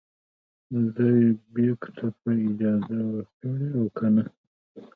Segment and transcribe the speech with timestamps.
[0.95, 1.11] دې
[1.53, 4.23] بیک ته به اجازه ورکړي او کنه.